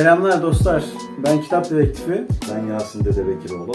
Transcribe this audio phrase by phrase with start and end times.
[0.00, 0.84] Selamlar dostlar.
[1.24, 2.26] Ben Kitap Dedektifi.
[2.50, 3.72] Ben Yasin Dede Bekiroğlu.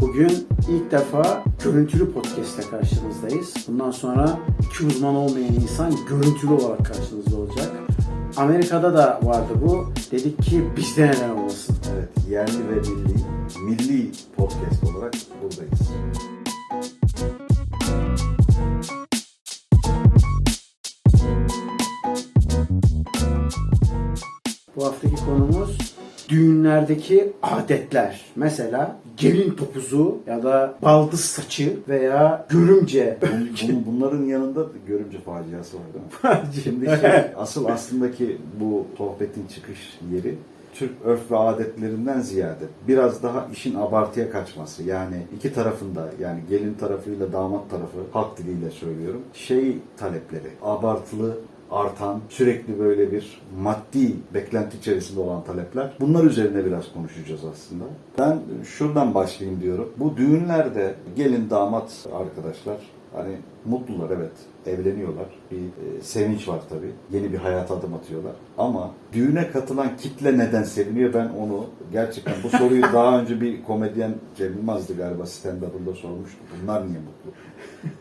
[0.00, 3.54] Bugün ilk defa görüntülü podcast'te karşınızdayız.
[3.68, 7.72] Bundan sonra iki uzman olmayan insan görüntülü olarak karşınızda olacak.
[8.36, 9.92] Amerika'da da vardı bu.
[10.10, 11.76] Dedik ki bizde neden olmasın.
[11.94, 13.14] Evet, yerli ve milli,
[13.64, 15.87] milli podcast olarak buradayız.
[26.38, 28.24] Düğünlerdeki adetler.
[28.36, 33.18] Mesela gelin topuzu ya da baldız saçı veya görümce.
[33.62, 35.82] Bunun, bunların yanında da görümce faciası var
[36.24, 36.62] değil mi?
[36.64, 40.34] Şimdi şey, asıl aslındaki bu sohbetin çıkış yeri
[40.74, 44.82] Türk örf ve adetlerinden ziyade biraz daha işin abartıya kaçması.
[44.82, 49.20] Yani iki tarafında yani gelin tarafıyla damat tarafı halk diliyle söylüyorum.
[49.34, 51.38] Şey talepleri abartılı
[51.70, 55.92] artan, sürekli böyle bir maddi beklenti içerisinde olan talepler.
[56.00, 57.84] Bunlar üzerine biraz konuşacağız aslında.
[58.18, 59.92] Ben şuradan başlayayım diyorum.
[59.96, 62.76] Bu düğünlerde gelin damat arkadaşlar
[63.14, 64.32] hani mutlular evet
[64.66, 65.26] evleniyorlar.
[65.50, 66.92] Bir e, sevinç var tabii.
[67.12, 68.32] Yeni bir hayata adım atıyorlar.
[68.58, 74.14] Ama düğüne katılan kitle neden seviniyor ben onu gerçekten bu soruyu daha önce bir komedyen
[74.36, 76.38] Cem Yılmaz'dı galiba stand-up'ında sormuştu.
[76.62, 77.30] Bunlar niye mutlu?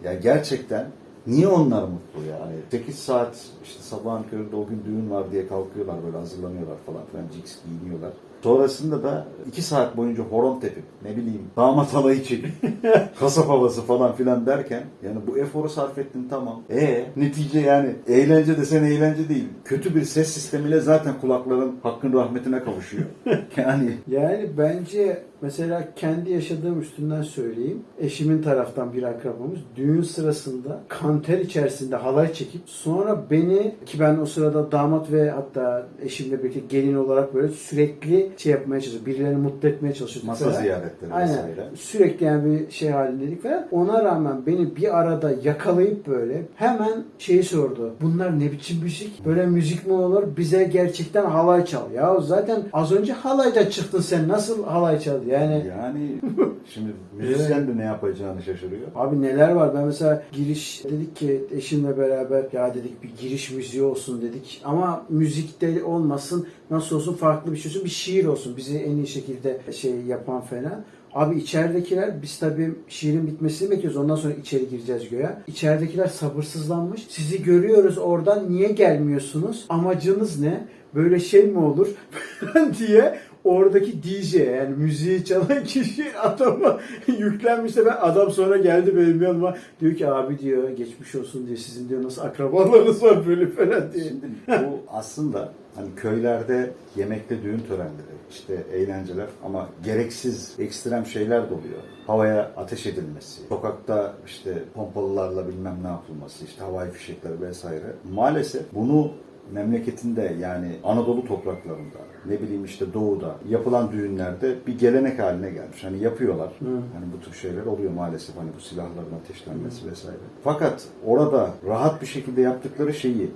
[0.04, 0.88] Ya gerçekten
[1.28, 2.56] Niye onlar mutlu yani?
[2.72, 7.26] 8 saat işte sabahın köründe o gün düğün var diye kalkıyorlar böyle hazırlanıyorlar falan filan
[7.34, 8.12] ciks giyiniyorlar.
[8.44, 12.52] Sonrasında da 2 saat boyunca horon tepip ne bileyim damat halayı çekip
[13.20, 16.62] kasap havası falan filan derken yani bu eforu sarf ettin tamam.
[16.70, 19.48] E netice yani eğlence desen eğlence değil.
[19.66, 23.06] Kötü bir ses sistemiyle zaten kulakların hakkın rahmetine kavuşuyor.
[23.58, 27.82] yani Yani bence mesela kendi yaşadığım üstünden söyleyeyim.
[28.00, 34.26] Eşimin taraftan bir akrabamız düğün sırasında kanter içerisinde halay çekip sonra beni ki ben o
[34.26, 39.08] sırada damat ve hatta eşimle birlikte gelin olarak böyle sürekli şey yapmaya çalışıyorduk.
[39.08, 40.28] Birilerini mutlu etmeye çalışıyorduk.
[40.28, 40.62] masa falan.
[40.62, 41.30] ziyaretleri Aynen.
[41.30, 41.68] vesaire.
[41.76, 43.68] Sürekli yani bir şey halindeydik falan.
[43.72, 47.94] Ona rağmen beni bir arada yakalayıp böyle hemen şeyi sordu.
[48.02, 49.26] Bunlar ne biçim müzik?
[49.26, 50.24] Böyle müzik mi olur?
[50.38, 51.92] Bize gerçekten halay çal.
[51.92, 54.28] Ya zaten az önce halayda çıktın sen.
[54.28, 55.27] Nasıl halay çal?
[55.28, 56.12] Yani Yani
[56.74, 58.88] şimdi müzisyen de ne yapacağını şaşırıyor.
[58.96, 59.76] Abi neler var?
[59.76, 64.62] Ben mesela giriş dedik ki eşimle beraber ya dedik bir giriş müziği olsun dedik.
[64.66, 68.58] Ama müzikte olmasın nasıl olsun farklı bir şey olsun bir şiir olsun.
[68.58, 70.84] Bizi en iyi şekilde şey yapan falan.
[71.14, 73.98] Abi içeridekiler biz tabii şiirin bitmesini bekliyoruz.
[73.98, 75.30] Ondan sonra içeri gireceğiz göğe.
[75.48, 77.06] İçeridekiler sabırsızlanmış.
[77.10, 79.66] Sizi görüyoruz oradan niye gelmiyorsunuz?
[79.70, 80.68] Amacınız ne?
[80.96, 81.88] Böyle şey mi olur?
[82.80, 89.58] diye oradaki DJ yani müziği çalan kişi adama yüklenmişse ben adam sonra geldi benim yanıma
[89.82, 94.04] diyor ki abi diyor geçmiş olsun diyor sizin diyor nasıl akrabalarınız var böyle falan diye.
[94.04, 101.54] Şimdi bu aslında hani köylerde yemekte düğün törenleri, işte eğlenceler ama gereksiz ekstrem şeyler de
[101.54, 101.80] oluyor.
[102.08, 107.94] Havaya ateş edilmesi, sokakta işte pompalılarla bilmem ne yapılması, işte havai fişekleri vesaire.
[108.14, 109.12] Maalesef bunu
[109.54, 115.84] memleketinde yani Anadolu topraklarında ne bileyim işte doğuda yapılan düğünlerde bir gelenek haline gelmiş.
[115.84, 116.50] Hani yapıyorlar.
[116.94, 120.18] Hani bu tür şeyler oluyor maalesef hani bu silahların ateşlenmesi vesaire.
[120.44, 123.32] Fakat orada rahat bir şekilde yaptıkları şeyi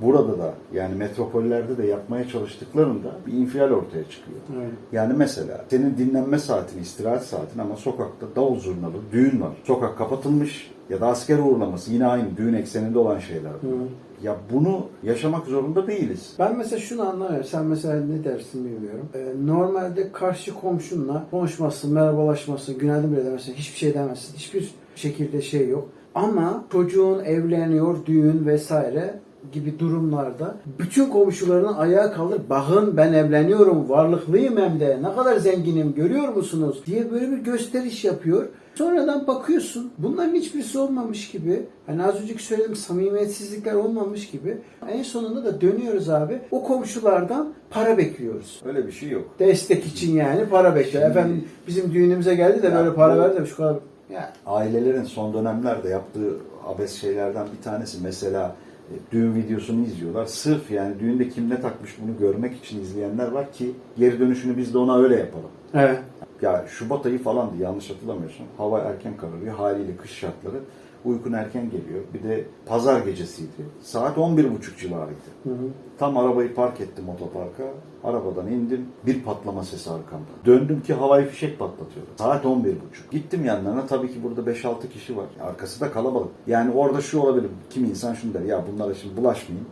[0.00, 4.38] burada da yani metropollerde de yapmaya çalıştıklarında bir infial ortaya çıkıyor.
[4.56, 4.72] Evet.
[4.92, 9.52] Yani mesela senin dinlenme saatin, istirahat saatin ama sokakta davul zurnalı düğün var.
[9.64, 13.52] Sokak kapatılmış ya da asker uğurlaması yine aynı düğün ekseninde olan şeyler.
[13.62, 13.88] bunlar.
[14.22, 16.34] Ya bunu yaşamak zorunda değiliz.
[16.38, 17.44] Ben mesela şunu anlamıyorum.
[17.44, 19.08] Sen mesela ne dersin bilmiyorum.
[19.14, 24.36] Ee, normalde karşı komşunla konuşmazsın, merhabalaşmazsın, günaydın bile demezsin, hiçbir şey demezsin.
[24.36, 25.88] Hiçbir şekilde şey yok.
[26.14, 29.20] Ama çocuğun evleniyor, düğün vesaire
[29.52, 32.40] gibi durumlarda bütün komşularının ayağa kalır.
[32.50, 38.04] Bakın ben evleniyorum, varlıklıyım hem de ne kadar zenginim görüyor musunuz diye böyle bir gösteriş
[38.04, 38.48] yapıyor.
[38.74, 44.58] Sonradan bakıyorsun bunların hiçbirisi olmamış gibi hani az önceki söylediğim samimiyetsizlikler olmamış gibi
[44.90, 48.62] en sonunda da dönüyoruz abi o komşulardan para bekliyoruz.
[48.66, 49.24] Öyle bir şey yok.
[49.38, 51.04] Destek için yani para bekliyor.
[51.04, 53.76] Şimdi- Efendim bizim düğünümüze geldi de Ya böyle para bu- verdi de şu kadar.
[54.12, 56.36] Ya Ailelerin son dönemlerde yaptığı
[56.66, 58.56] abes şeylerden bir tanesi mesela
[58.90, 60.26] e, düğün videosunu izliyorlar.
[60.26, 64.74] Sırf yani düğünde kim ne takmış bunu görmek için izleyenler var ki geri dönüşünü biz
[64.74, 65.50] de ona öyle yapalım.
[65.74, 65.98] evet.
[66.42, 68.46] Ya Şubat ayı falandı yanlış hatırlamıyorsun.
[68.56, 69.54] Hava erken kararıyor.
[69.54, 70.60] Haliyle kış şartları.
[71.04, 72.00] Uykun erken geliyor.
[72.14, 73.50] Bir de pazar gecesiydi.
[73.80, 75.18] Saat 11.30 civarıydı.
[75.42, 75.68] Hı hı.
[75.98, 77.64] Tam arabayı park ettim otoparka.
[78.04, 78.86] Arabadan indim.
[79.06, 80.30] Bir patlama sesi arkamda.
[80.46, 82.06] Döndüm ki havai fişek patlatıyor.
[82.18, 82.74] Saat 11.30.
[83.10, 83.86] Gittim yanlarına.
[83.86, 85.26] Tabii ki burada 5-6 kişi var.
[85.40, 86.30] Arkası da kalabalık.
[86.46, 87.50] Yani orada şu olabilir.
[87.70, 88.40] Kim insan şunu der.
[88.40, 89.68] Ya bunlara şimdi bulaşmayayım.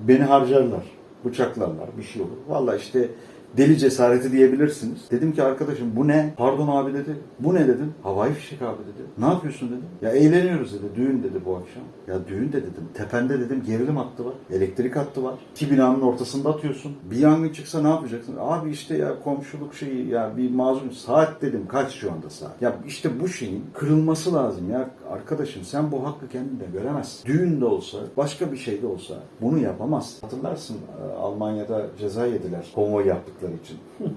[0.00, 0.84] Beni harcarlar.
[1.24, 2.36] bıçaklarlar, bir şey olur.
[2.48, 3.10] Valla işte
[3.56, 4.98] deli cesareti diyebilirsiniz.
[5.10, 6.34] Dedim ki arkadaşım bu ne?
[6.36, 7.16] Pardon abi dedi.
[7.40, 7.94] Bu ne dedim.
[8.02, 9.06] Havai fişek abi dedi.
[9.18, 9.84] Ne yapıyorsun dedim.
[10.02, 10.84] Ya eğleniyoruz dedi.
[10.96, 11.82] Düğün dedi bu akşam.
[12.08, 12.88] Ya düğün de dedim.
[12.94, 14.34] Tepende dedim gerilim hattı var.
[14.50, 15.34] Elektrik hattı var.
[15.54, 16.92] İki binanın ortasında atıyorsun.
[17.10, 18.34] Bir yangın çıksa ne yapacaksın?
[18.40, 21.66] Abi işte ya komşuluk şeyi ya bir mazlum saat dedim.
[21.68, 22.62] Kaç şu anda saat?
[22.62, 24.90] Ya işte bu şeyin kırılması lazım ya.
[25.10, 27.26] Arkadaşım sen bu hakkı kendinde göremezsin.
[27.28, 30.18] Düğün de olsa başka bir şey de olsa bunu yapamaz.
[30.20, 33.78] Hatırlarsın e, Almanya'da ceza yediler konvoy yaptıkları için.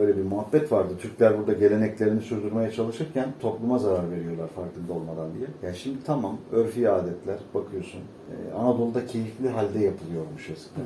[0.00, 0.94] Öyle bir muhabbet vardı.
[1.00, 5.46] Türkler burada geleneklerini sürdürmeye çalışırken topluma zarar veriyorlar farkında olmadan diye.
[5.62, 8.00] Ya şimdi tamam örfi adetler bakıyorsun.
[8.00, 10.84] e, Anadolu'da keyifli halde yapılıyormuş eskiden.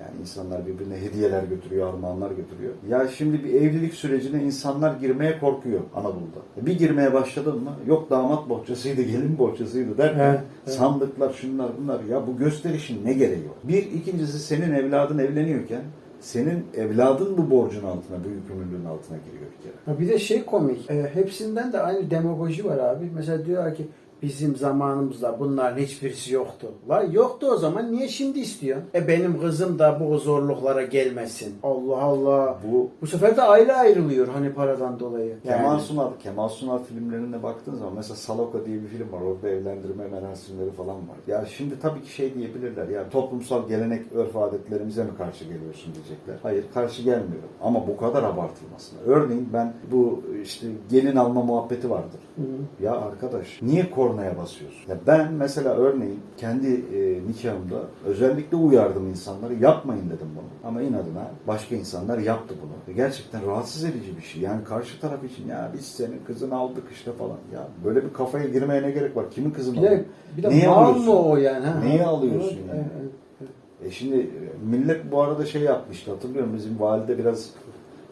[0.00, 2.72] Yani insanlar birbirine hediyeler götürüyor, armağanlar götürüyor.
[2.88, 6.66] Ya şimdi bir evlilik sürecine insanlar girmeye korkuyor Anadolu'da.
[6.66, 10.76] Bir girmeye başladın mı yok damat bohçasıydı, gelin bohçasıydı derken Evet, evet.
[10.76, 12.04] sandıklar şunlar bunlar.
[12.04, 13.56] Ya bu gösterişin ne gereği var?
[13.64, 15.82] Bir, ikincisi senin evladın evleniyorken
[16.20, 20.00] senin evladın bu borcun altına, bu yükümlülüğün altına giriyor bir kere.
[20.00, 20.90] Bir de şey komik.
[20.90, 23.10] e, hepsinden de aynı demagoji var abi.
[23.14, 23.86] Mesela diyorlar ki
[24.22, 26.66] bizim zamanımızda bunların hiçbirisi yoktu.
[26.88, 28.88] La yoktu o zaman niye şimdi istiyorsun?
[28.94, 31.54] E benim kızım da bu zorluklara gelmesin.
[31.62, 32.58] Allah Allah.
[32.72, 35.28] Bu Bu sefer de aile ayrılıyor hani paradan dolayı.
[35.28, 35.56] Yani.
[35.56, 39.20] Kemal Sunal, Kemal Sunal filmlerine baktığın zaman mesela Saloka diye bir film var.
[39.20, 41.16] Orada evlendirme merasimleri falan var.
[41.26, 42.88] Ya şimdi tabii ki şey diyebilirler.
[42.88, 46.34] Ya toplumsal gelenek, örf adetlerimize mi karşı geliyorsun diyecekler.
[46.42, 47.48] Hayır karşı gelmiyorum.
[47.62, 48.98] Ama bu kadar abartılmasına.
[49.06, 52.20] Örneğin ben bu işte gelin alma muhabbeti vardır.
[52.36, 52.42] Hı.
[52.84, 54.80] Ya arkadaş niye kornaya basıyorsun?
[54.88, 57.76] Ya ben mesela örneğin kendi e, nikahımda
[58.06, 60.68] özellikle uyardım insanları yapmayın dedim bunu.
[60.70, 62.72] Ama inadına başka insanlar yaptı bunu.
[62.88, 64.42] Ve gerçekten rahatsız edici bir şey.
[64.42, 67.36] Yani karşı taraf için ya biz senin kızını aldık işte falan.
[67.54, 69.30] Ya böyle bir kafaya girmeye ne gerek var?
[69.30, 70.04] Kimin kızını Bir de,
[70.36, 71.04] bir de mal alıyorsun?
[71.04, 71.66] mı o yani?
[71.66, 71.80] Ha?
[71.84, 72.84] Niye alıyorsun Evet, yani?
[73.00, 73.10] evet,
[73.40, 73.50] evet.
[73.84, 77.50] E şimdi e, millet bu arada şey yapmıştı hatırlıyorum bizim valide biraz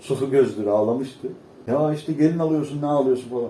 [0.01, 1.29] sulu gözdür ağlamıştı.
[1.67, 3.49] Ya işte gelin alıyorsun ne alıyorsun falan.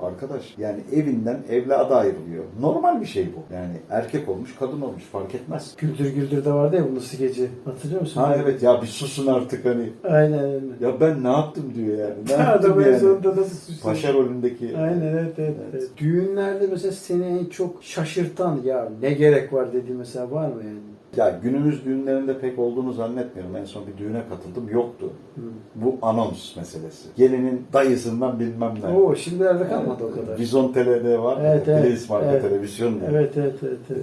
[0.00, 2.44] Arkadaş yani evinden evladı ayrılıyor.
[2.60, 3.54] Normal bir şey bu.
[3.54, 5.74] Yani erkek olmuş kadın olmuş fark etmez.
[5.78, 7.48] Güldür Güldür de vardı ya bunun skeci.
[7.64, 8.20] Hatırlıyor musun?
[8.20, 9.90] Ha evet ya bir susun artık hani.
[10.04, 10.62] Aynen aynen.
[10.80, 12.14] Ya ben ne yaptım diyor yani.
[12.28, 12.98] Ne Adam yaptım en yani.
[13.00, 13.82] sonunda nasıl suçlu?
[13.88, 14.76] Paşa rolündeki.
[14.78, 15.72] Aynen evet, evet, Evet.
[15.72, 15.88] evet.
[15.96, 20.78] Düğünlerde mesela seni en çok şaşırtan ya ne gerek var dediğin mesela var mı yani?
[21.16, 23.56] Ya günümüz düğünlerinde pek olduğunu zannetmiyorum.
[23.56, 25.10] En son bir düğüne katıldım yoktu.
[25.34, 25.40] Hı.
[25.74, 27.08] Bu anons meselesi.
[27.16, 28.96] Gelinin dayısından bilmem ne.
[28.96, 30.38] Oo şimdilerde kalmadı o kadar.
[30.38, 31.38] Vizon TL'de var.
[31.44, 32.42] Evet, evet, Place marka evet.
[32.42, 33.00] televizyon.
[33.10, 33.78] Evet evet evet.
[33.90, 34.00] evet.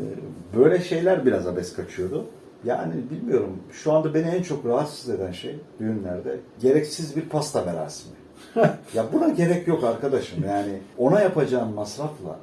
[0.54, 2.26] Ee, Böyle şeyler biraz abes kaçıyordu.
[2.66, 3.58] Yani bilmiyorum.
[3.72, 8.16] Şu anda beni en çok rahatsız eden şey düğünlerde gereksiz bir pasta merasimi.
[8.94, 10.44] ya buna gerek yok arkadaşım.
[10.48, 12.40] Yani ona yapacağın masrafla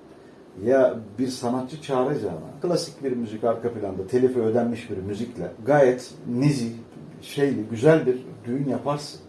[0.64, 6.72] ya bir sanatçı çağıracağına klasik bir müzik arka planda telifi ödenmiş bir müzikle gayet nezih,
[7.22, 9.20] şeyli, güzel bir düğün yaparsın.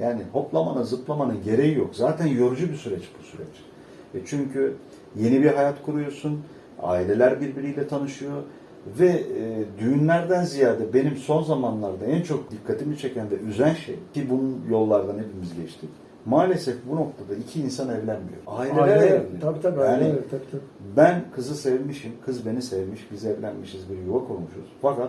[0.00, 1.90] Yani hoplamanın, zıplamanın gereği yok.
[1.92, 3.56] Zaten yorucu bir süreç bu süreç.
[4.14, 4.76] E çünkü
[5.16, 6.40] yeni bir hayat kuruyorsun,
[6.82, 8.42] aileler birbiriyle tanışıyor
[8.98, 14.30] ve e, düğünlerden ziyade benim son zamanlarda en çok dikkatimi çeken de üzen şey ki
[14.30, 15.90] bunun yollardan hepimiz geçtik.
[16.26, 18.38] Maalesef bu noktada iki insan evlenmiyor.
[18.46, 19.40] Aileler Aile, evleniyor.
[19.40, 20.62] tabii tabii Yani aile, tabii tabii.
[20.96, 24.64] ben kızı sevmişim, kız beni sevmiş, biz evlenmişiz, bir yuva kurmuşuz.
[24.82, 25.08] Fakat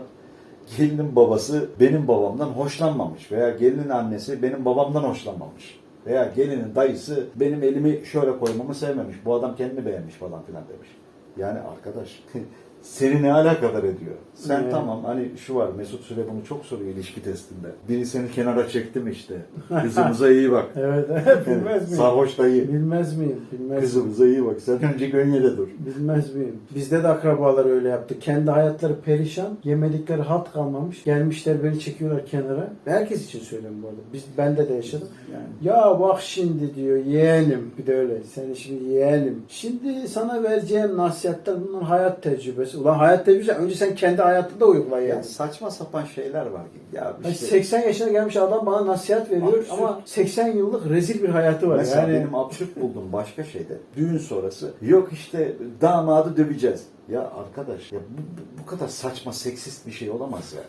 [0.78, 5.80] gelinin babası benim babamdan hoşlanmamış veya gelinin annesi benim babamdan hoşlanmamış.
[6.06, 9.16] Veya gelinin dayısı benim elimi şöyle koymamı sevmemiş.
[9.26, 10.90] Bu adam kendini beğenmiş falan filan demiş.
[11.38, 12.24] Yani arkadaş
[12.84, 14.16] seni ne alakadar ediyor?
[14.36, 14.72] Sen Evet.
[14.72, 17.68] tamam hani şu var Mesut Süre bunu çok soruyor ilişki testinde.
[17.90, 19.36] Biri seni kenara çekti mi işte?
[19.82, 20.66] Kızımıza iyi bak.
[20.78, 21.98] Evet evet bilmez miyim?
[21.98, 22.68] Sarhoş dayı.
[22.68, 23.36] Bilmez miyim?
[23.52, 23.82] Bilmez miyim?
[23.82, 24.62] Kızımıza iyi bak.
[24.62, 25.68] Sen önce Gönye'de dur.
[25.80, 26.56] Bilmez miyim?
[26.76, 28.20] Bizde de akrabalar öyle yaptı.
[28.20, 31.04] Kendi hayatları perişan, yemedikleri hat kalmamış.
[31.04, 32.74] Gelmişler beni çekiyorlar kenara.
[32.86, 33.98] Herkes için söylüyorum bu arada.
[34.14, 35.08] Biz, bende de yaşadım.
[35.34, 35.44] Yani.
[35.62, 37.72] Ya bak şimdi diyor yeğenim.
[37.78, 38.24] Bir de öyle.
[38.24, 39.42] Seni şimdi yeğenim.
[39.48, 42.73] Şimdi sana vereceğim nasihatler bunların hayat tecrübesi.
[42.76, 45.10] Ulan hayat tecrübesi önce sen kendi hayatında uygula yani.
[45.10, 46.62] Ya saçma sapan şeyler var.
[46.94, 49.72] Ya Yani işte, 80 yaşına gelmiş adam bana nasihat veriyor Absürt.
[49.72, 51.78] ama 80 yıllık rezil bir hayatı var.
[51.78, 56.84] mesela yani benim absürt bulduğum başka şeyde düğün sonrası yok işte damadı döveceğiz.
[57.10, 60.64] Ya arkadaş ya bu, bu, bu kadar saçma seksist bir şey olamaz ya.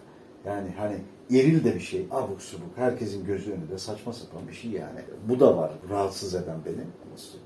[0.46, 0.96] Yani hani
[1.30, 2.06] eril de bir şey.
[2.10, 2.68] Abuk subuk.
[2.76, 5.00] Herkesin gözü önünde saçma sapan bir şey yani.
[5.28, 6.84] Bu da var rahatsız eden beni.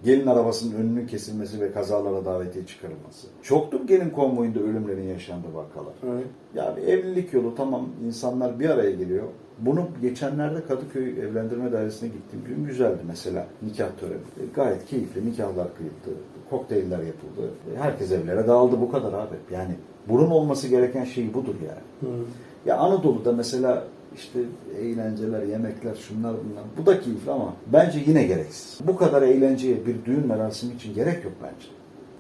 [0.05, 3.26] Gelin arabasının önünün kesilmesi ve kazalara davetiye çıkarılması.
[3.43, 5.93] Çoktur gelin konvoyunda ölümlerin yaşandığı vakalar.
[6.07, 6.26] Evet.
[6.55, 9.25] Ya bir evlilik yolu tamam insanlar bir araya geliyor.
[9.59, 14.14] Bunu geçenlerde Kadıköy Evlendirme Dairesi'ne gittiğim gün güzeldi mesela nikah töreni.
[14.17, 17.50] E, Gayet keyifli nikahlar kıyıldı, kokteyller yapıldı.
[17.75, 19.35] E, Herkes evlere dağıldı bu kadar abi.
[19.52, 19.75] Yani
[20.09, 22.12] bunun olması gereken şey budur yani.
[22.14, 22.19] Hı.
[22.67, 23.85] Ya Anadolu'da mesela
[24.17, 24.38] işte
[24.81, 26.65] eğlenceler, yemekler, şunlar bunlar.
[26.79, 28.81] Bu da keyifli ama bence yine gereksiz.
[28.87, 31.69] Bu kadar eğlenceye bir düğün merasimi için gerek yok bence.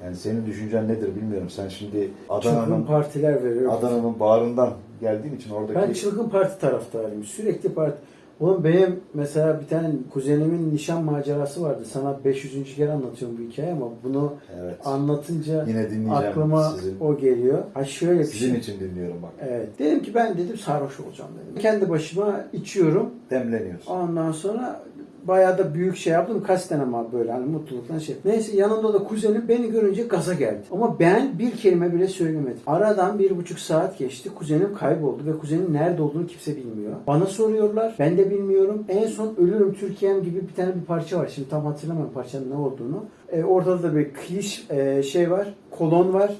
[0.04, 1.50] Yani senin düşüncen nedir bilmiyorum.
[1.50, 3.72] Sen şimdi Adana'nın partiler veriyor.
[3.78, 7.24] Adana'nın bağrından geldiğin için oradaki Ben çılgın parti taraftarıyım.
[7.24, 7.98] Sürekli parti.
[8.40, 11.84] Oğlum benim mesela bir tane kuzenimin nişan macerası vardı.
[11.92, 12.74] Sana 500.
[12.76, 14.74] kere anlatıyorum bu hikaye ama bunu evet.
[14.86, 17.00] anlatınca Yine dinleyeceğim aklıma sizin.
[17.00, 17.58] o geliyor.
[17.74, 18.58] Ha şöyle bir Sizin şey.
[18.58, 19.30] için dinliyorum bak.
[19.48, 19.78] Evet.
[19.78, 21.62] Dedim ki ben dedim sarhoş olacağım dedim.
[21.62, 23.10] Kendi başıma içiyorum.
[23.30, 23.92] Demleniyorsun.
[23.92, 24.80] Ondan sonra
[25.28, 26.42] bayağı da büyük şey yaptım.
[26.46, 28.16] Kaç tane ama böyle hani mutluluktan şey.
[28.24, 30.62] Neyse yanımda da kuzenim beni görünce gaza geldi.
[30.72, 32.60] Ama ben bir kelime bile söylemedim.
[32.66, 34.30] Aradan bir buçuk saat geçti.
[34.34, 36.92] Kuzenim kayboldu ve kuzenin nerede olduğunu kimse bilmiyor.
[37.06, 37.94] Bana soruyorlar.
[37.98, 38.84] Ben de bilmiyorum.
[38.88, 41.30] En son Ölürüm Türkiye'm gibi bir tane bir parça var.
[41.34, 43.04] Şimdi tam hatırlamıyorum parçanın ne olduğunu.
[43.32, 45.54] E, orada da bir kliş e, şey var.
[45.70, 46.32] Kolon var.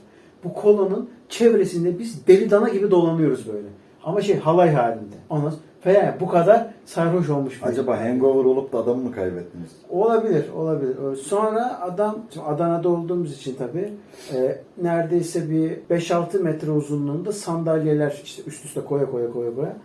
[0.45, 3.69] Bu kolonun çevresinde biz deli dana gibi dolanıyoruz böyle.
[4.05, 5.17] Ama şey halay halinde.
[5.31, 7.63] Ondan falan bu kadar sarhoş olmuş.
[7.63, 9.71] bir- Acaba hangover olup da adamı mı kaybettiniz?
[9.91, 10.97] Olabilir, olabilir.
[11.17, 13.93] Sonra adam, şimdi Adana'da olduğumuz için tabii
[14.35, 19.77] e, neredeyse bir 5-6 metre uzunluğunda sandalyeler işte üst üste koya koya koya koya.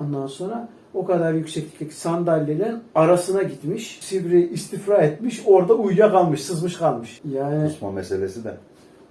[0.00, 3.98] Ondan sonra o kadar yükseklikteki sandalyelerin arasına gitmiş.
[4.02, 5.42] Sivri istifra etmiş.
[5.46, 7.20] Orada uyuyakalmış, sızmış kalmış.
[7.32, 8.54] Yani Kusma meselesi de.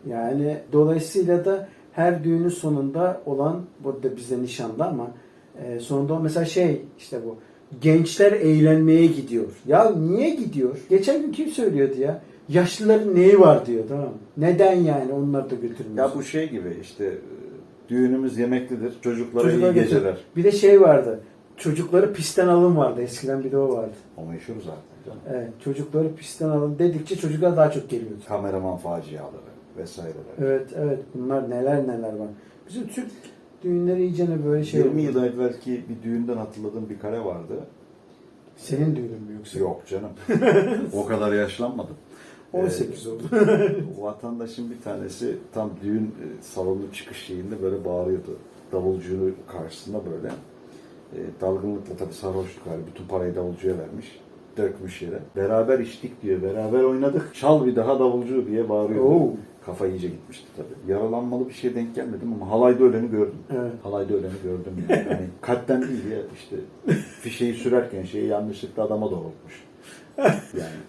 [0.09, 5.07] yani dolayısıyla da her düğünün sonunda olan, bu da bizde nişanda ama
[5.65, 7.37] e, sonunda mesela şey işte bu
[7.81, 9.45] gençler eğlenmeye gidiyor.
[9.67, 10.77] Ya niye gidiyor?
[10.89, 12.21] Geçen gün kim söylüyordu ya?
[12.49, 14.13] Yaşlıların neyi var diyor tamam mı?
[14.37, 15.97] Neden yani onları da götürmüyor?
[16.09, 17.13] Ya bu şey gibi işte
[17.89, 18.93] düğünümüz yemeklidir.
[19.01, 20.17] Çocuklara Çocuklar iyi götür- geceler.
[20.35, 21.19] Bir de şey vardı.
[21.57, 23.01] Çocukları pistten alın vardı.
[23.01, 23.93] Eskiden bir de o vardı.
[24.17, 25.19] O meşhur zaten canım.
[25.29, 28.15] Evet, çocukları pistten alın dedikçe çocuklar daha çok geliyordu.
[28.27, 29.31] Kameraman faciaları
[29.77, 30.15] vesaireler.
[30.41, 30.99] Evet, evet.
[31.15, 32.27] Bunlar neler neler var.
[32.69, 33.07] Bizim Türk
[33.63, 35.01] düğünleri iyicene böyle şey 20 oldu.
[35.01, 37.53] yıl evvelki bir düğünden hatırladığım bir kare vardı.
[38.57, 39.59] Senin düğünün mü yoksa?
[39.59, 40.09] Yok canım.
[40.93, 41.95] o kadar yaşlanmadım.
[42.53, 43.23] 18 oldu.
[43.99, 48.37] Vatandaşın bir tanesi tam düğün e, salonu çıkış şeyinde böyle bağırıyordu.
[48.71, 50.27] Davulcunun karşısında böyle.
[51.13, 52.81] E, dalgınlıkla tabii sarhoşluk hali.
[52.87, 54.19] Bütün parayı davulcuya vermiş.
[54.57, 55.19] Dökmüş yere.
[55.35, 56.41] Beraber içtik diyor.
[56.41, 57.35] Beraber oynadık.
[57.35, 59.09] Çal bir daha davulcu diye bağırıyordu.
[59.09, 59.33] Oo.
[59.65, 60.91] Kafa iyice gitmişti tabii.
[60.91, 63.39] Yaralanmalı bir şeye denk gelmedim ama halayda öleni gördüm.
[63.51, 63.71] Evet.
[63.83, 65.03] Halayda öleni gördüm yani.
[65.09, 66.55] Hani kalpten değil ya işte
[67.21, 69.63] fişeği sürerken şeyi yanlışlıkla adama doğrultmuş.
[70.17, 70.27] Yani,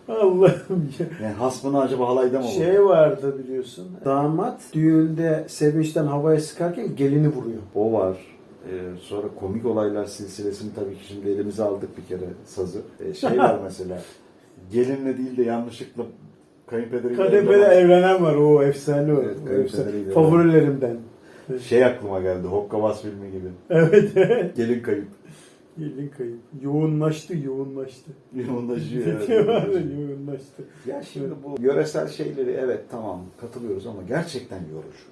[0.20, 1.06] Allah'ım ya.
[1.22, 2.54] yani hasmını acaba halayda mı vurdu?
[2.54, 3.88] Şey vardı biliyorsun.
[4.04, 7.62] Damat düğünde sevinçten havaya sıkarken gelini vuruyor.
[7.74, 8.16] O var.
[8.66, 12.82] Ee, sonra komik olaylar silsilesini tabii ki şimdi elimize aldık bir kere sazı.
[13.00, 14.02] Ee, şey var mesela.
[14.72, 16.02] Gelinle değil de yanlışlıkla
[16.70, 18.34] kayınpederiyle Kadefede evlenen- evlenen var.
[18.34, 19.22] O efsane o.
[19.22, 19.90] Evet, O kayınpederiyle efsane.
[19.90, 20.14] evlenen.
[20.14, 20.96] Favorilerimden.
[21.62, 22.46] Şey aklıma geldi.
[22.46, 23.48] Hokkabaz filmi gibi.
[23.70, 24.14] Evet.
[24.56, 25.06] Gelin kayıp.
[25.78, 26.38] Gelin kayıp.
[26.62, 28.10] Yoğunlaştı, yoğunlaştı.
[28.34, 29.06] Yoğunlaşıyor.
[29.06, 30.08] evet, var ya, yoğunlaşıyor.
[30.08, 30.62] yoğunlaştı.
[30.86, 35.04] Ya şimdi bu yöresel şeyleri evet tamam katılıyoruz ama gerçekten yorucu.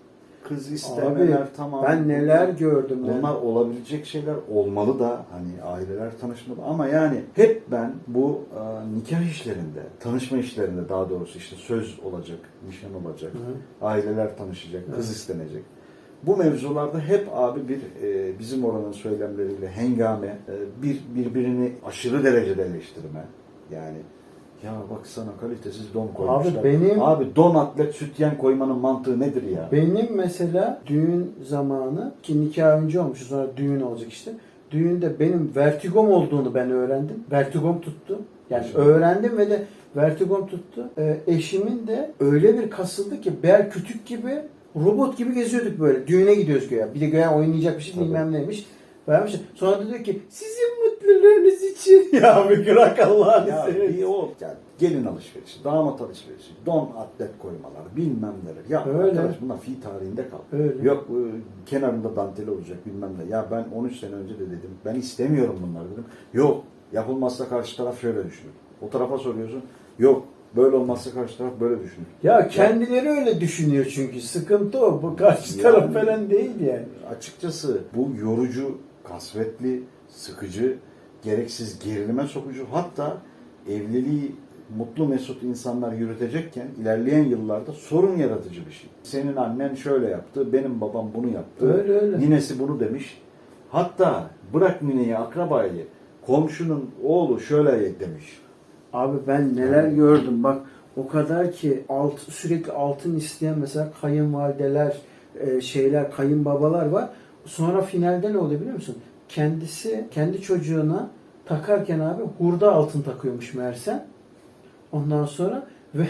[0.48, 1.84] Kız istemeler Abi, tamam.
[1.88, 2.98] Ben neler gördüm.
[3.02, 8.60] Bunlar olabilecek şeyler olmalı da hani aileler tanışmalı ama yani hep ben bu e,
[8.98, 12.38] nikah işlerinde, tanışma işlerinde daha doğrusu işte söz olacak,
[12.68, 13.86] nişan olacak, Hı.
[13.86, 15.16] aileler tanışacak, kız Evet.
[15.16, 15.62] istenecek.
[16.22, 22.62] Bu mevzularda hep abi bir e, bizim oranın söylemleriyle hengame, e, bir birbirini aşırı derecede
[22.62, 23.24] eleştirme.
[23.72, 23.98] Yani
[24.64, 26.64] ya baksana kalitesiz don koymuşlar.
[26.64, 29.68] benim- Abi don atlet sütyen koymanın mantığı nedir ya?
[29.72, 34.30] Benim mesela düğün zamanı ki nikah önce olmuş sonra düğün olacak işte.
[34.70, 37.24] Düğünde benim vertigom olduğunu ben öğrendim.
[37.32, 38.18] Vertigom tuttu.
[38.50, 39.64] Yani öğrendim ve de
[39.96, 40.88] vertigom tuttu.
[40.98, 44.38] Ee, eşimin de öyle bir kasıldı ki ber kütük gibi
[44.76, 46.06] robot gibi geziyorduk böyle.
[46.06, 46.94] Düğüne gidiyoruz göya.
[46.94, 48.04] Bir de göya oynayacak bir şey Tabii.
[48.04, 48.66] bilmem neymiş.
[49.08, 49.34] Vermiş.
[49.54, 50.68] Sonra da diyor ki sizin
[51.12, 52.08] mutluluğunuz için.
[52.22, 53.96] ya bir bırak Allah'ını Ya seversen.
[53.96, 58.62] bir o yani gelin alışverişi, damat alışverişi, don atlet koymalar, bilmem neler.
[58.68, 59.20] Ya Öyle.
[59.20, 60.42] arkadaş bunlar fi tarihinde kaldı.
[60.52, 60.88] Öyle.
[60.88, 61.20] Yok e,
[61.70, 63.30] kenarında danteli olacak bilmem ne.
[63.30, 64.70] Ya ben 13 sene önce de dedim.
[64.84, 66.04] Ben istemiyorum bunları dedim.
[66.32, 68.52] Yok yapılmazsa karşı taraf şöyle düşünür.
[68.86, 69.62] O tarafa soruyorsun.
[69.98, 70.24] Yok
[70.56, 72.06] böyle olmazsa karşı taraf böyle düşünür.
[72.22, 74.20] Ya kendileri öyle düşünüyor çünkü.
[74.20, 75.02] Sıkıntı o.
[75.02, 76.84] Bu karşı Yani- taraf falan değil yani.
[77.16, 80.76] Açıkçası bu yorucu, kasvetli, sıkıcı,
[81.22, 83.16] gereksiz gerilime sokucu hatta
[83.68, 84.34] evliliği
[84.76, 88.90] mutlu mesut insanlar yürütecekken ilerleyen yıllarda sorun yaratıcı bir şey.
[89.02, 91.78] Senin annen şöyle yaptı, benim babam bunu yaptı.
[91.78, 92.20] Öyle öyle.
[92.20, 93.22] Ninesi bunu demiş.
[93.70, 95.86] Hatta bırak nineyi, akrabayı,
[96.26, 98.40] komşunun oğlu şöyle demiş.
[98.92, 100.60] Abi ben neler gördüm bak
[100.96, 104.96] o kadar ki alt, sürekli altın isteyen mesela kayınvalideler
[105.40, 107.08] e, şeyler kayınbabalar var.
[107.44, 108.96] Sonra finalde ne oluyor biliyor musun?
[109.28, 111.10] Kendisi kendi çocuğuna
[111.46, 114.04] takarken abi hurda altın takıyormuş meğerse.
[114.92, 116.06] Ondan sonra ve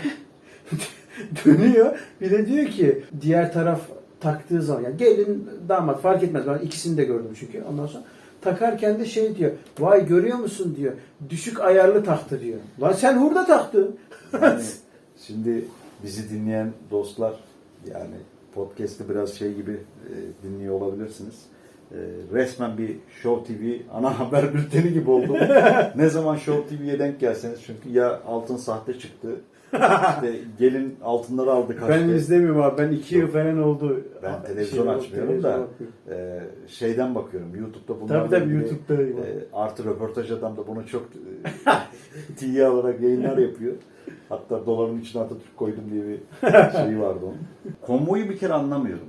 [1.44, 1.98] dönüyor.
[2.20, 3.80] Bir de diyor ki diğer taraf
[4.20, 6.46] taktığı zaman yani gelin damat fark etmez.
[6.46, 7.62] Ben ikisini de gördüm çünkü.
[7.62, 8.04] Ondan sonra
[8.40, 9.52] takarken de şey diyor.
[9.78, 10.92] Vay görüyor musun diyor.
[11.30, 12.58] Düşük ayarlı taktı diyor.
[12.80, 13.96] Lan sen hurda taktın.
[14.42, 14.62] Yani
[15.26, 15.64] şimdi
[16.04, 17.34] bizi dinleyen dostlar
[17.90, 18.16] yani
[18.54, 21.34] podcast'ı biraz şey gibi e, dinliyor olabilirsiniz.
[21.92, 21.98] E,
[22.32, 25.36] resmen bir Show TV ana haber bülteni gibi oldu.
[25.96, 29.28] ne zaman Show TV'ye denk gelseniz çünkü ya altın sahte çıktı.
[29.72, 31.88] işte gelin altınları aldı kaçtı.
[31.94, 32.78] Ben izlemiyorum abi.
[32.82, 34.00] Ben iki yıl falan oldu.
[34.22, 35.94] Ben televizyon Şey, açmıyorum televizyon da bakıyorum.
[36.10, 39.02] e, şeyden bakıyorum YouTube'da bunlar Tabii tabii YouTube'da.
[39.02, 39.04] e,
[39.52, 43.74] artı röportaj adam da bunu çok e, tiye alarak yayınlar yapıyor.
[44.28, 46.18] Hatta doların içine Atatürk koydum diye bir
[46.72, 47.38] şey vardı onun.
[47.86, 49.06] Konvoyu bir kere anlamıyorum.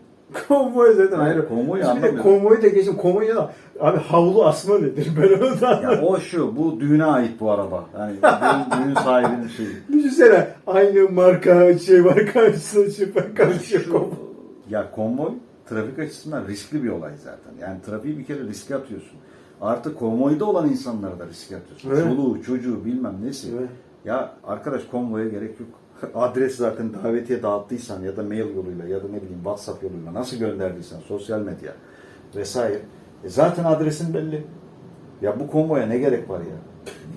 [0.47, 1.49] Konvoy zaten ayrı.
[1.49, 2.21] Konvoyu de anlamıyorum.
[2.23, 2.95] konvoyu da geçin.
[2.95, 5.11] Konvoyu da abi havlu asma nedir?
[5.17, 7.85] Ben onu da Ya o şu, bu düğüne ait bu araba.
[7.99, 9.69] Yani düğün, düğün sahibinin şeyi.
[9.93, 14.09] Düşünsene aynı marka şey var karşısında şey var karşıya konvoy.
[14.69, 15.31] Ya konvoy
[15.69, 17.67] trafik açısından riskli bir olay zaten.
[17.67, 19.19] Yani trafiği bir kere riske atıyorsun.
[19.61, 21.89] Artı konvoyda olan insanlara da riske atıyorsun.
[21.89, 22.03] Evet.
[22.03, 23.47] Çoluğu, çocuğu bilmem nesi.
[23.59, 23.69] Evet.
[24.05, 25.69] Ya arkadaş konvoya gerek yok.
[26.15, 30.37] Adres zaten davetiye dağıttıysan ya da mail yoluyla ya da ne bileyim WhatsApp yoluyla nasıl
[30.37, 31.73] gönderdiysen sosyal medya
[32.35, 32.79] vesaire.
[33.23, 34.43] E zaten adresin belli.
[35.21, 36.57] Ya bu konvoya ne gerek var ya?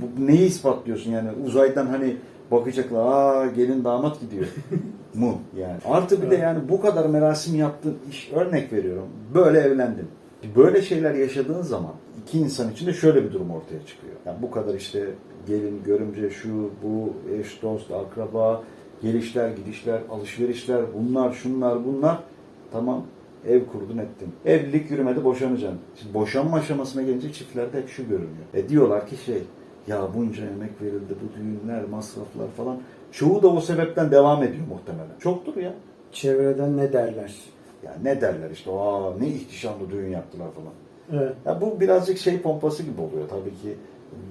[0.01, 2.17] Bu, neyi ispatlıyorsun yani uzaydan hani
[2.51, 4.47] bakacaklar aa gelin damat gidiyor
[5.15, 5.79] mu yani.
[5.85, 9.09] Artı bir de yani bu kadar merasim yaptığın iş örnek veriyorum.
[9.35, 10.07] Böyle evlendin.
[10.57, 11.93] Böyle şeyler yaşadığın zaman
[12.23, 14.15] iki insan için de şöyle bir durum ortaya çıkıyor.
[14.27, 15.07] Yani bu kadar işte
[15.47, 18.63] gelin, görümce, şu, bu, eş, dost, akraba,
[19.03, 22.19] gelişler, gidişler, alışverişler, bunlar, şunlar, bunlar.
[22.73, 23.05] Tamam
[23.49, 24.33] ev kurdun ettin.
[24.45, 25.81] Evlilik yürümedi boşanacaksın.
[25.97, 28.47] Şimdi boşanma aşamasına gelince çiftlerde hep şu görünüyor.
[28.55, 29.43] E diyorlar ki şey
[29.87, 32.79] ya bunca emek verildi bu düğünler, masraflar falan.
[33.13, 35.19] Çoğu da o sebepten devam ediyor muhtemelen.
[35.19, 35.75] Çoktur ya.
[36.13, 37.35] Çevreden ne derler?
[37.85, 40.73] Ya ne derler işte aa ne ihtişamlı düğün yaptılar falan.
[41.13, 41.33] Evet.
[41.47, 43.29] Ya bu birazcık şey pompası gibi oluyor.
[43.29, 43.77] Tabii ki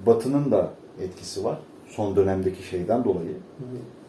[0.06, 0.70] Batı'nın da
[1.02, 1.58] etkisi var.
[1.88, 3.34] Son dönemdeki şeyden dolayı.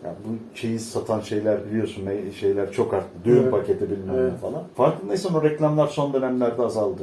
[0.05, 2.09] Ya bu çeyiz satan şeyler biliyorsun
[2.41, 3.09] şeyler çok arttı.
[3.25, 3.51] Düğün Evet.
[3.51, 4.33] paketi bilmem Evet.
[4.33, 4.65] ne falan.
[4.75, 7.03] Farkındaysan o reklamlar son dönemlerde azaldı.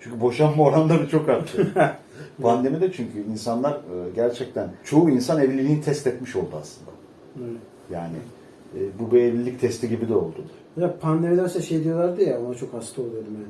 [0.00, 1.68] Çünkü boşanma oranları çok arttı.
[2.42, 6.90] Pandemide çünkü insanlar e, gerçekten çoğu insan evliliğini test etmiş oldu aslında.
[7.38, 7.60] Evet.
[7.90, 8.16] Yani
[8.74, 10.44] e, bu bir evlilik testi gibi de oldu.
[10.76, 13.46] Ya pandemiden şey diyorlardı ya ona çok hasta oluyordum yani.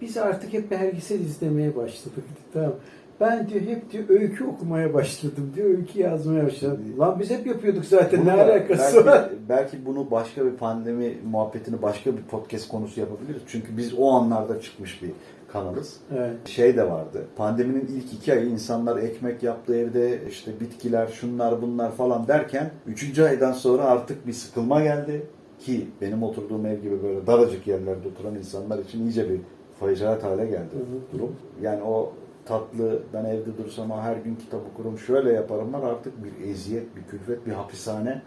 [0.00, 2.24] Biz artık hep belgesel izlemeye başladık.
[2.52, 2.72] Tamam.
[3.20, 5.68] Ben diyor hep diyor öykü okumaya başladım diyor.
[5.70, 6.94] Öykü yazmaya başladım.
[6.98, 8.20] Lan biz hep yapıyorduk zaten.
[8.20, 9.30] Bunu ne da alakası belki, var?
[9.48, 13.42] Belki bunu başka bir pandemi muhabbetini başka bir podcast konusu yapabiliriz.
[13.46, 15.10] Çünkü biz o anlarda çıkmış bir
[15.52, 15.96] kanalız.
[16.16, 16.48] Evet.
[16.48, 17.24] Şey de vardı.
[17.36, 23.22] Pandeminin ilk iki ayı insanlar ekmek yaptı evde, işte bitkiler, şunlar bunlar falan derken üçüncü
[23.22, 25.26] aydan sonra artık bir sıkılma geldi.
[25.58, 29.40] Ki benim oturduğum ev gibi böyle daracık yerlerde oturan insanlar için iyice bir
[29.80, 31.18] faciat hale geldi Hı hı.
[31.18, 31.36] durum.
[31.62, 32.12] Yani o
[32.46, 37.46] tatlı ben evde dursam her gün kitap okurum şöyle yaparımlar artık bir eziyet, bir külfet,
[37.46, 38.22] bir hapishane.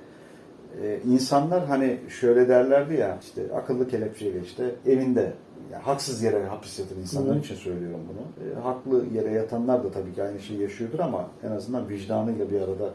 [0.83, 5.33] Ee, insanlar hani şöyle derlerdi ya işte akıllı kelepçeyle işte evinde
[5.71, 7.39] yani haksız yere hapis yatan insanlar Hı.
[7.39, 8.47] için söylüyorum bunu.
[8.49, 12.61] Ee, haklı yere yatanlar da tabii ki aynı şeyi yaşıyordur ama en azından vicdanıyla bir
[12.61, 12.93] arada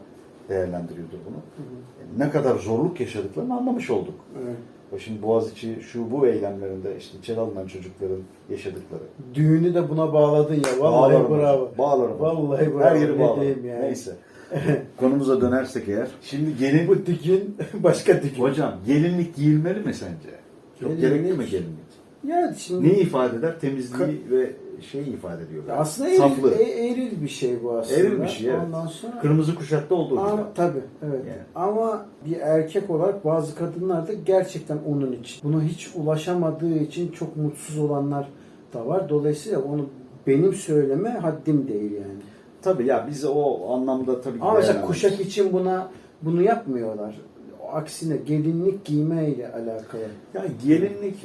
[0.49, 1.35] değerlendiriyordur bunu.
[1.35, 4.15] E, Ne kadar zorluk yaşadıklarını anlamış olduk.
[4.43, 4.55] Evet.
[4.95, 9.01] O Şimdi Boğaziçi şu bu eylemlerinde işte içeri alınan çocukların yaşadıkları.
[9.33, 10.61] Düğünü de buna bağladın ya.
[10.79, 11.71] Vallahi Bağlarım bravo.
[11.77, 12.19] Bağlarım.
[12.19, 12.79] Vallahi bravo.
[12.83, 13.65] Her yeri Ne bağlarım.
[13.65, 13.81] yani.
[13.81, 14.15] Neyse.
[14.97, 16.07] Konumuza dönersek eğer.
[16.21, 16.87] Şimdi gelin...
[16.87, 18.41] Bu dikin başka dikin.
[18.43, 20.29] Hocam gelinlik giyilmeli mi sence?
[20.81, 21.93] Çok Gelinlik- gerekli mi gelinlik?
[22.27, 23.59] Ya şimdi Neyi ifade eder?
[23.59, 25.63] Temizliği ve şeyi ifade ediyor.
[25.67, 26.53] Ya aslında eril, Saflığı.
[26.53, 27.99] e- eril bir şey bu aslında.
[27.99, 28.59] Eril bir şey, evet.
[28.65, 30.25] Ondan sonra Kırmızı kuşakta olduğu gibi.
[30.25, 31.21] Ama, tabii evet.
[31.27, 31.41] Yani.
[31.55, 35.41] Ama bir erkek olarak bazı kadınlar da gerçekten onun için.
[35.43, 38.29] Buna hiç ulaşamadığı için çok mutsuz olanlar
[38.73, 39.09] da var.
[39.09, 39.85] Dolayısıyla onu
[40.27, 42.19] benim söyleme haddim değil yani.
[42.61, 45.87] Tabii ya biz o anlamda tabii ki Ama mesela kuşak için buna
[46.21, 47.21] bunu yapmıyorlar.
[47.73, 50.01] Aksine gelinlik giymeyle alakalı.
[50.33, 51.15] Ya gelinlik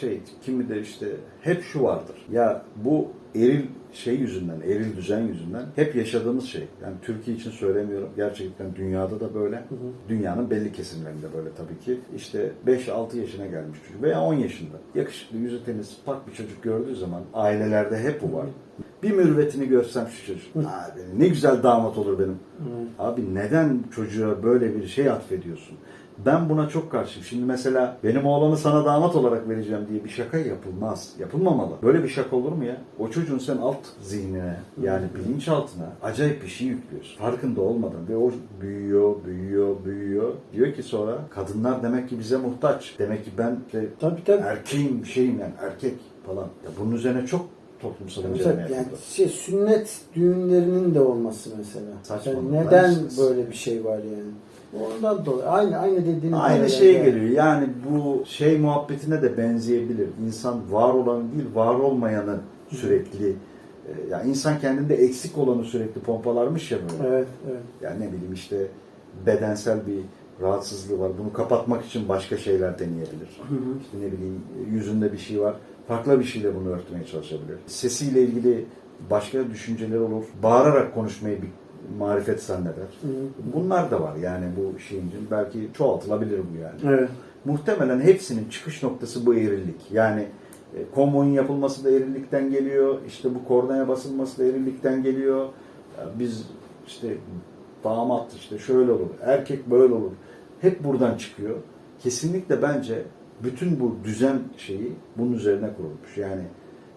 [0.00, 1.06] şey kimi de işte
[1.40, 2.16] hep şu vardır.
[2.32, 6.68] Ya bu eril şey yüzünden, eril düzen yüzünden hep yaşadığımız şey.
[6.82, 8.08] Yani Türkiye için söylemiyorum.
[8.16, 9.56] Gerçekten dünyada da böyle.
[9.56, 10.08] hı.
[10.08, 12.00] Dünyanın belli kesimlerinde böyle tabii ki.
[12.16, 14.76] İşte 5-6 yaşına gelmiş çocuk veya 10 yaşında.
[14.94, 18.46] Yakışıklı, yüzü temiz, pak bir çocuk gördüğü zaman ailelerde hep bu var.
[19.02, 20.56] Bir mürvetini görsem şu çocuk.
[20.56, 22.36] Abi ne güzel damat olur benim.
[22.60, 22.88] Evet.
[22.98, 25.78] Abi neden çocuğa böyle bir şey atfediyorsun?
[26.18, 27.24] Ben buna çok karşıyım.
[27.24, 31.12] Şimdi mesela benim oğlanı sana damat olarak vereceğim diye bir şaka yapılmaz.
[31.18, 31.72] Yapılmamalı.
[31.82, 32.76] Böyle bir şaka olur mu ya?
[32.98, 37.18] O çocuğun sen alt zihnine yani bilinçaltına acayip bir şey yüklüyorsun.
[37.18, 40.32] Farkında olmadan ve o büyüyor, büyüyor, büyüyor.
[40.52, 42.94] Diyor ki sonra kadınlar demek ki bize muhtaç.
[42.98, 44.42] Demek ki ben işte Tabii tabii.
[44.42, 45.94] erkeğim, şeyim yani erkek
[46.26, 46.44] falan.
[46.44, 47.46] Ya bunun üzerine çok
[47.82, 48.62] toplumsal inceleme.
[48.62, 51.86] Yani şey, sünnet düğünlerinin de olması mesela.
[52.02, 52.32] Saçma.
[52.32, 54.30] Yani neden böyle bir şey var yani?
[54.80, 55.48] Ondan dolayı.
[55.48, 57.04] Aynı aynı dediğiniz Aynı yerler şey yani.
[57.04, 57.30] geliyor.
[57.30, 60.08] Yani bu şey muhabbetine de benzeyebilir.
[60.26, 62.36] İnsan var olanı değil, var olmayanı
[62.68, 67.14] sürekli e, yani insan kendinde eksik olanı sürekli pompalarmış ya böyle.
[67.14, 67.62] Evet, evet.
[67.82, 68.66] Yani ne bileyim işte
[69.26, 69.98] bedensel bir
[70.44, 71.10] rahatsızlığı var.
[71.18, 73.40] Bunu kapatmak için başka şeyler deneyebilir.
[73.48, 73.78] Hı hı.
[73.82, 75.54] İşte ne bileyim yüzünde bir şey var.
[75.88, 77.56] Farklı bir şeyle bunu örtmeye çalışabilir.
[77.66, 78.64] Sesiyle ilgili
[79.10, 80.24] başka düşünceler olur.
[80.42, 81.48] Bağırarak konuşmayı bir
[81.98, 82.88] marifet zanneder.
[83.02, 83.08] Hı.
[83.54, 86.96] Bunlar da var yani bu şeyin belki çoğaltılabilir bu yani.
[86.96, 87.08] Evet.
[87.44, 89.92] Muhtemelen hepsinin çıkış noktası bu erillik.
[89.92, 90.26] Yani
[90.76, 92.98] e, konvoyun yapılması da erillikten geliyor.
[93.06, 95.48] İşte bu kornaya basılması da erillikten geliyor.
[96.18, 96.46] Biz
[96.86, 97.16] işte
[97.84, 100.10] damat işte şöyle olur, erkek böyle olur.
[100.60, 101.56] Hep buradan çıkıyor.
[102.02, 103.02] Kesinlikle bence
[103.44, 106.16] bütün bu düzen şeyi bunun üzerine kurulmuş.
[106.16, 106.42] Yani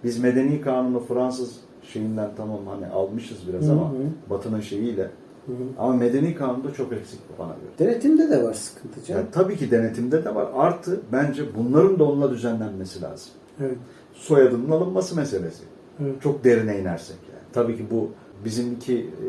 [0.04, 1.62] biz medeni kanunu Fransız
[1.94, 3.92] şeyinden tamam hani almışız biraz ama
[4.30, 5.10] Batı'nın şeyiyle.
[5.46, 5.56] Hı hı.
[5.78, 7.90] Ama medeni kanunda çok eksik bana göre.
[7.90, 9.22] Denetimde de var sıkıntı canım.
[9.22, 10.48] Yani tabii ki denetimde de var.
[10.56, 13.32] Artı bence bunların da onunla düzenlenmesi lazım.
[13.62, 13.78] Evet.
[14.14, 15.64] Soyadının alınması meselesi.
[16.04, 16.22] Evet.
[16.22, 17.44] Çok derine inersek yani.
[17.54, 18.10] Tabii ki bu
[18.46, 19.28] bizimki e,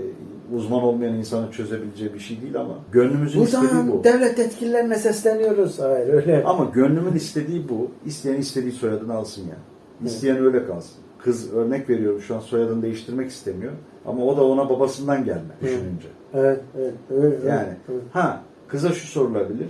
[0.57, 3.93] uzman olmayan insanın çözebileceği bir şey değil ama gönlümüzün istediği bu.
[3.93, 5.79] Buradan devlet yetkililerine sesleniyoruz.
[5.79, 6.45] Hayır öyle.
[6.45, 7.91] Ama gönlümün istediği bu.
[8.07, 9.57] İsteyen istediği soyadını alsın ya.
[10.05, 11.06] İsteyen öyle kalsın.
[11.27, 13.73] Kız örnek veriyorum şu an soyadını değiştirmek istemiyor.
[14.07, 15.73] Ama o da ona babasından gelme Evet.
[15.73, 16.09] düşününce.
[16.35, 16.95] Evet, evet.
[17.11, 18.01] Öyle, Yani öyle.
[18.13, 19.67] ha kıza şu sorulabilir.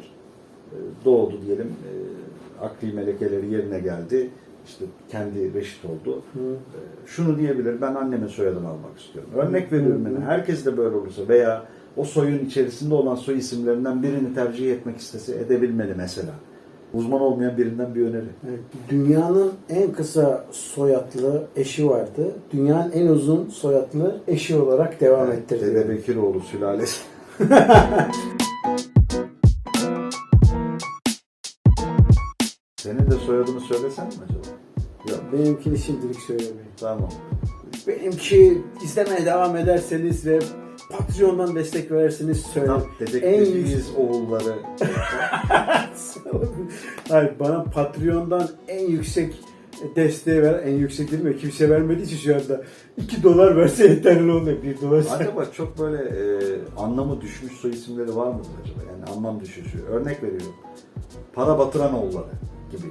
[0.72, 1.66] Ee, Doğdu diyelim.
[1.66, 4.30] e, Akli melekeleri yerine geldi.
[4.66, 6.22] İşte kendi reşit oldu.
[6.32, 6.38] Hı.
[6.52, 7.80] Ee, Şunu diyebilir.
[7.80, 9.30] Ben annemin soyadını almak istiyorum.
[9.36, 10.12] Örnek veriyorum Hı hı.
[10.14, 10.24] yani.
[10.24, 11.62] Herkes de böyle olursa veya
[11.96, 16.32] o soyun içerisinde olan soy isimlerinden birini tercih etmek istese edebilmeli mesela.
[16.94, 18.24] Uzman olmayan birinden bir öneri.
[18.48, 22.32] Evet, Dünyanın en kısa soyadlı eşi vardı.
[22.52, 25.66] Dünyanın en uzun soyadlı eşi olarak devam Evet, ettirdi.
[25.66, 27.00] Dede Bekiroğlu sülalesi.
[32.76, 34.46] Senin de soyadını söylesen mi acaba?
[35.10, 35.20] Yok.
[35.32, 36.56] Benimkini şimdilik söylemeyin.
[36.80, 37.08] Tamam.
[37.86, 40.38] Benimki izlemeye devam ederseniz ve
[40.90, 42.44] Patreon'dan destek verirseniz.
[42.54, 42.82] Tam
[43.22, 43.98] En yüksek...
[43.98, 44.54] oğulları.
[47.08, 49.34] Hayır, bana Patreon'dan en yüksek
[49.96, 51.38] desteği ver, en yüksek değil mi?
[51.38, 52.64] Kimse vermediği için şu anda
[52.96, 54.62] 2 dolar verse yeterli oluyor.
[54.62, 55.04] 1 dolar.
[55.18, 56.38] Acaba çok böyle e,
[56.76, 58.80] anlamı düşmüş soy isimleri var mıdır acaba?
[58.92, 59.84] Yani anlam düşüşü.
[59.90, 60.54] Örnek veriyorum.
[61.32, 62.26] Para batıran oğulları
[62.70, 62.86] gibi.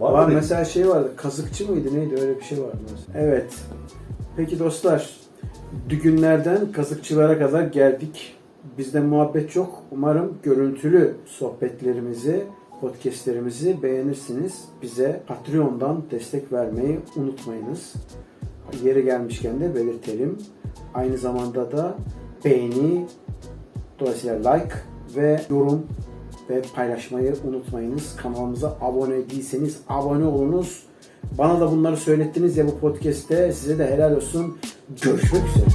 [0.00, 3.26] Var, Var mesela şey vardı, kazıkçı mıydı neydi öyle bir şey vardı mesela.
[3.26, 3.54] Evet.
[4.36, 5.10] Peki dostlar,
[5.88, 8.36] düğünlerden kazıkçılara kadar geldik.
[8.78, 9.82] Bizde muhabbet çok.
[9.90, 12.44] Umarım görüntülü sohbetlerimizi,
[12.80, 14.64] podcastlerimizi beğenirsiniz.
[14.82, 17.94] Bize Patreon'dan destek vermeyi unutmayınız.
[18.84, 20.38] Yeri gelmişken de belirtelim.
[20.94, 21.94] Aynı zamanda da
[22.44, 23.06] beğeni,
[24.00, 24.74] dolayısıyla like
[25.16, 25.86] ve yorum
[26.50, 28.16] ve paylaşmayı unutmayınız.
[28.16, 30.82] Kanalımıza abone değilseniz abone olunuz.
[31.38, 33.52] Bana da bunları söylettiniz ya bu podcast'te.
[33.52, 34.58] Size de helal olsun.
[34.90, 35.66] Görüşmek üzere.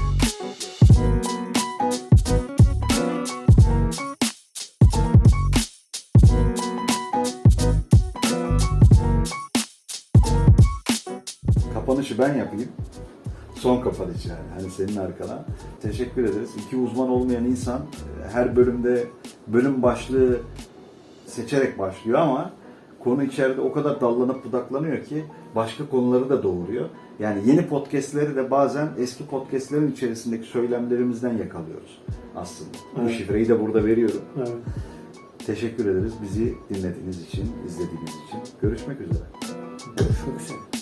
[11.74, 12.70] Kapanışı ben yapayım.
[13.56, 14.40] Son kapanış yani.
[14.60, 15.46] Hani senin arkana.
[15.82, 16.50] Teşekkür ederiz.
[16.66, 19.08] İki uzman olmayan insan e, her bölümde
[19.48, 20.40] bölüm başlığı
[21.26, 22.52] seçerek başlıyor ama
[23.04, 25.26] konu içeride o kadar dallanıp budaklanıyor ki
[25.56, 26.90] başka konuları da doğuruyor.
[27.20, 32.02] Yani yeni podcastleri de bazen eski podcastlerin içerisindeki söylemlerimizden yakalıyoruz
[32.36, 32.70] aslında.
[32.98, 33.12] Bu Evet.
[33.18, 34.22] şifreyi de burada veriyorum.
[34.38, 34.50] Evet.
[35.46, 38.40] Teşekkür ederiz bizi dinlediğiniz için, izlediğiniz için.
[38.62, 39.24] Görüşmek üzere.
[39.98, 40.75] Görüşmek üzere.